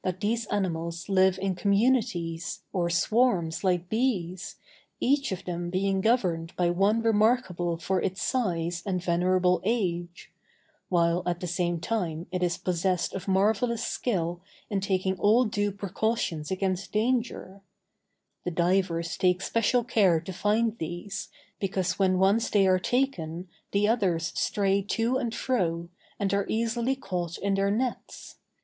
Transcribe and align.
Some 0.03 0.13
writers 0.15 0.17
say, 0.17 0.19
that 0.19 0.27
these 0.27 0.45
animals 0.47 1.09
live 1.09 1.37
in 1.39 1.53
communities, 1.53 2.63
or 2.73 2.89
swarms 2.89 3.63
like 3.63 3.87
bees, 3.87 4.55
each 4.99 5.31
of 5.31 5.45
them 5.45 5.69
being 5.69 6.01
governed 6.01 6.55
by 6.55 6.71
one 6.71 7.03
remarkable 7.03 7.77
for 7.77 8.01
its 8.01 8.19
size 8.23 8.81
and 8.83 8.99
venerable 8.99 9.61
age; 9.63 10.31
while 10.89 11.21
at 11.27 11.39
the 11.39 11.45
same 11.45 11.79
time 11.79 12.25
it 12.31 12.41
is 12.41 12.57
possessed 12.57 13.13
of 13.13 13.27
marvellous 13.27 13.85
skill 13.85 14.41
in 14.71 14.79
taking 14.81 15.19
all 15.19 15.45
due 15.45 15.71
precautions 15.71 16.49
against 16.49 16.91
danger; 16.91 17.61
the 18.43 18.49
divers 18.49 19.15
take 19.15 19.39
special 19.39 19.83
care 19.83 20.19
to 20.19 20.33
find 20.33 20.79
these, 20.79 21.29
because 21.59 21.99
when 21.99 22.17
once 22.17 22.49
they 22.49 22.65
are 22.65 22.79
taken, 22.79 23.47
the 23.71 23.87
others 23.87 24.31
stray 24.35 24.81
to 24.81 25.17
and 25.17 25.35
fro, 25.35 25.89
and 26.19 26.33
are 26.33 26.47
easily 26.49 26.95
caught 26.95 27.37
in 27.37 27.53
their 27.53 27.69
nets. 27.69 28.37